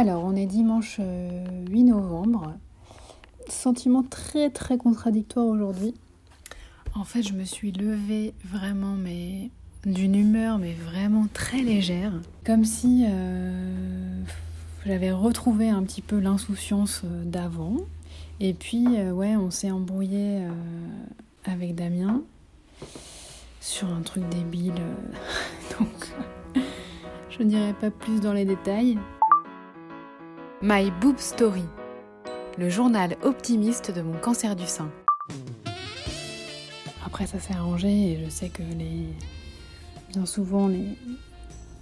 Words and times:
Alors, 0.00 0.22
on 0.22 0.36
est 0.36 0.46
dimanche 0.46 1.00
8 1.00 1.82
novembre. 1.82 2.54
Sentiment 3.48 4.04
très 4.04 4.48
très 4.48 4.78
contradictoire 4.78 5.46
aujourd'hui. 5.46 5.92
En 6.94 7.02
fait, 7.02 7.24
je 7.24 7.32
me 7.32 7.42
suis 7.42 7.72
levée 7.72 8.32
vraiment, 8.44 8.94
mais 8.94 9.50
d'une 9.84 10.14
humeur, 10.14 10.58
mais 10.58 10.72
vraiment 10.72 11.26
très 11.34 11.62
légère. 11.62 12.12
Comme 12.46 12.64
si 12.64 13.06
euh, 13.08 14.22
j'avais 14.86 15.10
retrouvé 15.10 15.68
un 15.68 15.82
petit 15.82 16.02
peu 16.02 16.20
l'insouciance 16.20 17.02
euh, 17.04 17.24
d'avant. 17.24 17.78
Et 18.38 18.54
puis, 18.54 18.86
euh, 18.98 19.10
ouais, 19.10 19.34
on 19.34 19.50
s'est 19.50 19.72
embrouillé 19.72 20.44
avec 21.44 21.74
Damien 21.74 22.22
sur 23.60 23.88
un 23.88 24.02
truc 24.02 24.28
débile. 24.28 24.80
Donc, 25.80 26.62
je 27.30 27.42
ne 27.42 27.48
dirai 27.48 27.72
pas 27.72 27.90
plus 27.90 28.20
dans 28.20 28.32
les 28.32 28.44
détails. 28.44 28.96
My 30.60 30.90
Boob 31.00 31.18
Story, 31.18 31.62
le 32.58 32.68
journal 32.68 33.16
optimiste 33.22 33.92
de 33.94 34.02
mon 34.02 34.18
cancer 34.18 34.56
du 34.56 34.66
sein. 34.66 34.90
Après, 37.06 37.28
ça 37.28 37.38
s'est 37.38 37.54
arrangé 37.54 37.88
et 37.88 38.24
je 38.24 38.28
sais 38.28 38.48
que 38.48 38.62
les... 38.76 39.06
bien 40.08 40.26
souvent 40.26 40.66
les 40.66 40.96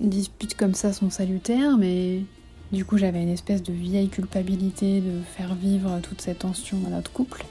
disputes 0.00 0.56
comme 0.56 0.72
ça 0.72 0.94
sont 0.94 1.10
salutaires, 1.10 1.76
mais 1.76 2.22
du 2.72 2.86
coup, 2.86 2.96
j'avais 2.96 3.22
une 3.22 3.28
espèce 3.28 3.62
de 3.62 3.74
vieille 3.74 4.08
culpabilité 4.08 5.02
de 5.02 5.20
faire 5.20 5.54
vivre 5.54 6.00
toute 6.00 6.22
cette 6.22 6.38
tension 6.38 6.78
à 6.86 6.88
notre 6.88 7.12
couple. 7.12 7.44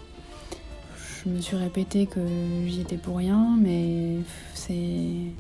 Je 1.24 1.30
me 1.30 1.40
suis 1.40 1.56
répété 1.56 2.08
que 2.08 2.20
j'y 2.66 2.82
étais 2.82 2.98
pour 2.98 3.18
rien, 3.18 3.60
mais 3.62 4.18
c'est. 4.56 5.36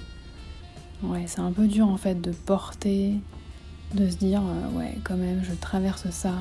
Ouais, 1.01 1.23
c'est 1.25 1.39
un 1.41 1.51
peu 1.51 1.65
dur 1.65 1.87
en 1.87 1.97
fait 1.97 2.21
de 2.21 2.29
porter, 2.29 3.15
de 3.93 4.09
se 4.09 4.15
dire, 4.15 4.41
euh, 4.41 4.77
ouais, 4.77 4.97
quand 5.03 5.17
même, 5.17 5.43
je 5.43 5.53
traverse 5.53 6.09
ça 6.11 6.33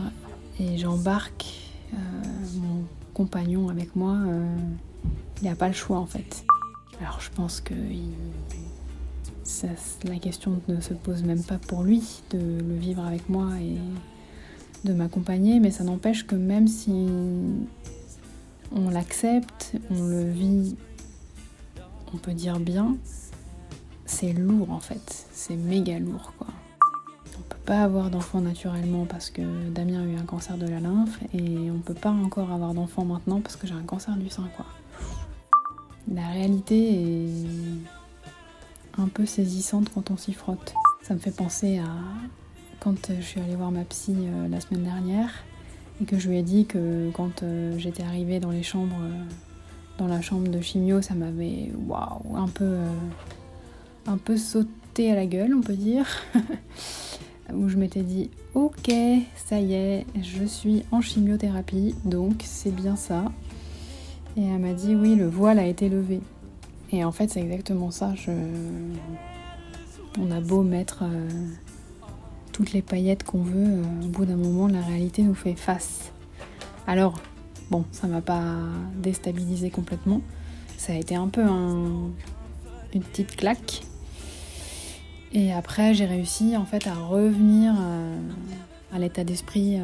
et 0.58 0.78
j'embarque 0.78 1.46
euh, 1.92 1.96
mon 2.56 2.84
compagnon 3.14 3.69
avec 3.69 3.97
moi. 3.97 4.16
Euh, 4.27 4.56
il 5.42 5.48
n'a 5.48 5.56
pas 5.56 5.69
le 5.69 5.75
choix 5.75 5.98
en 5.98 6.06
fait. 6.06 6.44
Alors 7.00 7.20
je 7.20 7.30
pense 7.30 7.60
que 7.60 7.75
la 10.05 10.16
question 10.16 10.60
ne 10.69 10.80
se 10.80 10.92
pose 10.94 11.22
même 11.22 11.42
pas 11.42 11.58
pour 11.58 11.83
lui 11.83 12.22
de 12.30 12.38
le 12.38 12.77
vivre 12.77 13.05
avec 13.05 13.28
moi 13.28 13.48
et 13.60 13.78
de 14.86 14.92
m'accompagner, 14.92 15.60
mais 15.60 15.70
ça 15.70 15.82
n'empêche 15.82 16.27
que 16.27 16.36
même 16.36 16.69
si 16.69 16.92
on 18.70 18.91
l'accepte, 18.91 19.72
on 19.91 20.05
le 20.05 20.30
vit, 20.30 20.77
on 22.12 22.19
peut 22.19 22.34
dire 22.34 22.60
bien, 22.60 22.97
c'est 24.05 24.34
lourd 24.34 24.70
en 24.70 24.80
fait, 24.80 25.27
c'est 25.32 25.56
méga 25.56 25.98
lourd 25.98 26.34
quoi. 26.38 26.48
Avoir 27.70 28.10
d'enfant 28.10 28.40
naturellement 28.40 29.06
parce 29.06 29.30
que 29.30 29.42
Damien 29.70 30.02
a 30.02 30.04
eu 30.04 30.16
un 30.16 30.24
cancer 30.24 30.58
de 30.58 30.66
la 30.66 30.80
lymphe 30.80 31.20
et 31.32 31.70
on 31.70 31.78
peut 31.78 31.94
pas 31.94 32.10
encore 32.10 32.50
avoir 32.50 32.74
d'enfant 32.74 33.04
maintenant 33.04 33.40
parce 33.40 33.54
que 33.54 33.66
j'ai 33.66 33.74
un 33.74 33.82
cancer 33.82 34.16
du 34.16 34.28
sein 34.28 34.48
quoi. 34.56 34.66
La 36.12 36.26
réalité 36.28 36.94
est 36.94 37.28
un 38.98 39.06
peu 39.06 39.24
saisissante 39.24 39.88
quand 39.94 40.10
on 40.10 40.16
s'y 40.16 40.32
frotte. 40.32 40.74
Ça 41.02 41.14
me 41.14 41.20
fait 41.20 41.34
penser 41.34 41.78
à 41.78 41.86
quand 42.80 43.12
je 43.16 43.22
suis 43.22 43.41
allée 43.41 43.54
voir 43.54 43.70
ma 43.70 43.84
psy 43.84 44.14
euh, 44.18 44.48
la 44.48 44.60
semaine 44.60 44.82
dernière 44.82 45.30
et 46.02 46.04
que 46.04 46.18
je 46.18 46.28
lui 46.28 46.38
ai 46.38 46.42
dit 46.42 46.66
que 46.66 47.10
quand 47.12 47.44
euh, 47.44 47.78
j'étais 47.78 48.02
arrivée 48.02 48.41
dans 48.41 48.50
les 48.50 48.64
chambres, 48.64 48.98
euh, 49.00 49.22
dans 49.96 50.08
la 50.08 50.20
chambre 50.20 50.48
de 50.48 50.60
chimio, 50.60 51.02
ça 51.02 51.14
m'avait 51.14 51.70
waouh 51.86 52.36
un 52.36 52.48
peu 52.48 52.78
un 54.06 54.16
peu 54.18 54.36
sauté 54.36 55.12
à 55.12 55.14
la 55.14 55.26
gueule, 55.26 55.54
on 55.54 55.60
peut 55.60 55.76
dire. 55.76 56.06
où 57.55 57.69
je 57.69 57.77
m'étais 57.77 58.03
dit 58.03 58.31
ok, 58.55 58.93
ça 59.37 59.61
y 59.61 59.75
est, 59.75 60.06
je 60.20 60.45
suis 60.45 60.84
en 60.91 61.01
chimiothérapie, 61.01 61.95
donc 62.05 62.43
c'est 62.45 62.75
bien 62.75 62.97
ça. 62.97 63.25
Et 64.37 64.45
elle 64.45 64.59
m'a 64.59 64.73
dit 64.73 64.95
oui, 64.95 65.17
le 65.17 65.29
voile 65.29 65.59
a 65.59 65.67
été 65.67 65.89
levé. 65.89 66.21
Et 66.93 67.05
en 67.05 67.12
fait, 67.12 67.31
c'est 67.31 67.41
exactement 67.41 67.91
ça. 67.91 68.15
Je... 68.16 68.33
On 70.19 70.31
a 70.31 70.41
beau 70.41 70.62
mettre 70.62 71.05
euh, 71.05 71.28
toutes 72.53 72.72
les 72.72 72.83
paillettes 72.83 73.22
qu'on 73.22 73.43
veut, 73.43 73.55
euh, 73.55 74.05
au 74.05 74.09
bout 74.09 74.25
d'un 74.25 74.37
moment, 74.37 74.66
la 74.66 74.81
réalité 74.81 75.22
nous 75.22 75.34
fait 75.34 75.55
face. 75.55 76.10
Alors, 76.87 77.21
bon, 77.71 77.84
ça 77.93 78.09
m'a 78.09 78.21
pas 78.21 78.43
déstabilisé 78.97 79.71
complètement. 79.71 80.21
Ça 80.77 80.93
a 80.93 80.97
été 80.97 81.15
un 81.15 81.28
peu 81.28 81.43
une 81.43 83.03
petite 83.03 83.37
claque. 83.37 83.83
Et 85.32 85.52
après, 85.52 85.94
j'ai 85.94 86.06
réussi 86.06 86.56
en 86.56 86.64
fait 86.64 86.86
à 86.86 86.94
revenir 86.94 87.74
euh, 87.78 88.18
à 88.92 88.98
l'état 88.98 89.24
d'esprit 89.24 89.78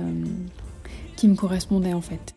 qui 1.17 1.29
me 1.29 1.35
correspondait 1.35 1.95
en 1.95 2.01
fait. 2.01 2.35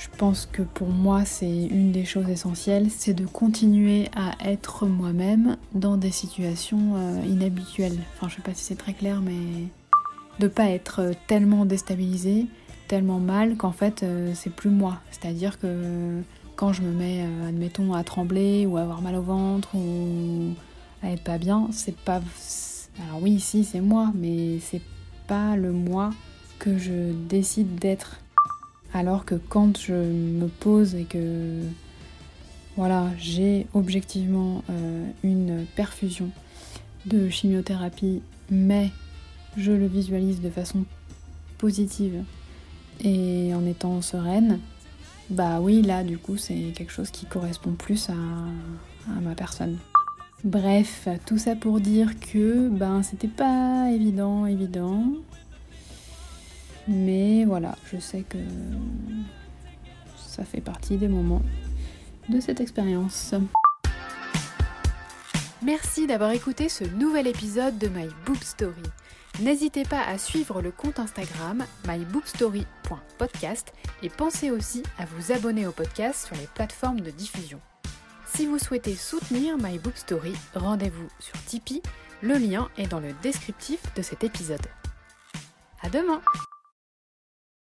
Je 0.00 0.08
pense 0.16 0.46
que 0.46 0.62
pour 0.62 0.88
moi, 0.88 1.26
c'est 1.26 1.66
une 1.66 1.92
des 1.92 2.06
choses 2.06 2.30
essentielles, 2.30 2.86
c'est 2.90 3.12
de 3.12 3.26
continuer 3.26 4.08
à 4.16 4.32
être 4.48 4.86
moi-même 4.86 5.58
dans 5.74 5.98
des 5.98 6.10
situations 6.10 6.94
euh, 6.96 7.22
inhabituelles. 7.26 7.98
Enfin, 8.14 8.30
je 8.30 8.36
sais 8.36 8.40
pas 8.40 8.54
si 8.54 8.64
c'est 8.64 8.78
très 8.78 8.94
clair, 8.94 9.20
mais 9.20 9.66
de 10.38 10.48
pas 10.48 10.70
être 10.70 11.10
tellement 11.26 11.66
déstabilisé, 11.66 12.46
tellement 12.88 13.18
mal 13.18 13.58
qu'en 13.58 13.72
fait, 13.72 14.02
euh, 14.02 14.32
c'est 14.34 14.48
plus 14.48 14.70
moi. 14.70 15.00
C'est-à-dire 15.10 15.60
que 15.60 16.22
quand 16.56 16.72
je 16.72 16.80
me 16.80 16.92
mets, 16.92 17.22
euh, 17.22 17.48
admettons, 17.50 17.92
à 17.92 18.02
trembler 18.02 18.64
ou 18.64 18.78
à 18.78 18.80
avoir 18.80 19.02
mal 19.02 19.16
au 19.16 19.22
ventre 19.22 19.74
ou 19.74 20.54
à 21.02 21.10
être 21.10 21.22
pas 21.22 21.38
bien, 21.38 21.68
c'est 21.72 21.96
pas. 21.96 22.20
Alors 23.02 23.22
oui, 23.22 23.40
si, 23.40 23.64
c'est 23.64 23.80
moi, 23.80 24.12
mais 24.14 24.58
c'est 24.60 24.82
pas 25.26 25.56
le 25.56 25.72
moi 25.72 26.10
que 26.58 26.78
je 26.78 27.12
décide 27.28 27.76
d'être. 27.76 28.20
Alors 28.92 29.24
que 29.24 29.36
quand 29.36 29.78
je 29.78 29.94
me 29.94 30.48
pose 30.48 30.94
et 30.94 31.04
que 31.04 31.62
voilà, 32.76 33.10
j'ai 33.18 33.66
objectivement 33.74 34.62
euh, 34.70 35.06
une 35.22 35.66
perfusion 35.76 36.30
de 37.06 37.28
chimiothérapie, 37.28 38.22
mais 38.50 38.90
je 39.56 39.72
le 39.72 39.86
visualise 39.86 40.40
de 40.40 40.50
façon 40.50 40.84
positive 41.58 42.24
et 43.02 43.52
en 43.54 43.66
étant 43.66 44.02
sereine, 44.02 44.60
bah 45.30 45.60
oui, 45.60 45.82
là 45.82 46.04
du 46.04 46.18
coup 46.18 46.36
c'est 46.36 46.72
quelque 46.74 46.92
chose 46.92 47.10
qui 47.10 47.26
correspond 47.26 47.72
plus 47.72 48.08
à, 48.10 48.14
ma 49.20 49.34
personne. 49.34 49.78
Bref, 50.44 51.06
tout 51.26 51.36
ça 51.36 51.54
pour 51.54 51.80
dire 51.80 52.18
que 52.18 52.68
ben 52.68 53.02
c'était 53.02 53.28
pas 53.28 53.90
évident, 53.92 54.46
évident. 54.46 55.04
Mais 56.88 57.44
voilà, 57.44 57.76
je 57.92 57.98
sais 57.98 58.22
que 58.22 58.38
ça 60.16 60.44
fait 60.44 60.62
partie 60.62 60.96
des 60.96 61.08
moments 61.08 61.42
de 62.30 62.40
cette 62.40 62.60
expérience. 62.60 63.34
Merci 65.62 66.06
d'avoir 66.06 66.30
écouté 66.30 66.70
ce 66.70 66.84
nouvel 66.84 67.26
épisode 67.26 67.76
de 67.76 67.88
My 67.88 68.08
Boob 68.24 68.42
Story. 68.42 68.82
N'hésitez 69.40 69.82
pas 69.82 70.02
à 70.02 70.16
suivre 70.16 70.62
le 70.62 70.70
compte 70.70 70.98
Instagram 70.98 71.64
myboobstory.podcast 71.86 73.74
et 74.02 74.08
pensez 74.08 74.50
aussi 74.50 74.82
à 74.98 75.04
vous 75.04 75.32
abonner 75.32 75.66
au 75.66 75.72
podcast 75.72 76.26
sur 76.26 76.36
les 76.36 76.48
plateformes 76.54 77.00
de 77.00 77.10
diffusion. 77.10 77.60
Si 78.34 78.46
vous 78.46 78.58
souhaitez 78.58 78.94
soutenir 78.94 79.56
My 79.58 79.78
Boob 79.78 79.94
Story, 79.96 80.34
rendez-vous 80.54 81.08
sur 81.18 81.34
Tipeee. 81.44 81.82
Le 82.22 82.34
lien 82.34 82.68
est 82.78 82.86
dans 82.86 83.00
le 83.00 83.12
descriptif 83.22 83.80
de 83.94 84.02
cet 84.02 84.24
épisode. 84.24 84.66
À 85.82 85.90
demain! 85.90 86.22